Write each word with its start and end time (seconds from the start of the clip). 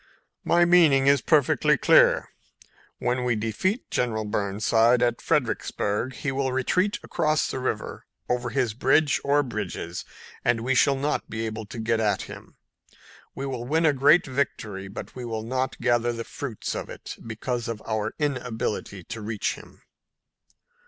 "My 0.43 0.65
meaning 0.65 1.05
is 1.05 1.21
perfectly 1.21 1.77
clear. 1.77 2.29
When 2.97 3.23
we 3.23 3.35
defeat 3.35 3.91
General 3.91 4.25
Burnside 4.25 4.99
at 5.03 5.21
Fredericksburg 5.21 6.13
he 6.15 6.31
will 6.31 6.51
retreat 6.51 6.97
across 7.03 7.45
the 7.51 7.59
river 7.59 8.07
over 8.27 8.49
his 8.49 8.73
bridge 8.73 9.21
or 9.23 9.43
bridges 9.43 10.03
and 10.43 10.61
we 10.61 10.73
shall 10.73 10.95
not 10.95 11.29
be 11.29 11.45
able 11.45 11.67
to 11.67 11.77
get 11.77 11.99
at 11.99 12.23
him. 12.23 12.55
We 13.35 13.45
will 13.45 13.65
win 13.67 13.85
a 13.85 13.93
great 13.93 14.25
victory, 14.25 14.87
but 14.87 15.13
we 15.15 15.23
will 15.23 15.43
not 15.43 15.79
gather 15.79 16.11
the 16.11 16.23
fruits 16.23 16.73
of 16.73 16.89
it, 16.89 17.15
because 17.23 17.67
of 17.67 17.83
our 17.85 18.15
inability 18.17 19.03
to 19.03 19.21
reach 19.21 19.53
him." 19.53 19.83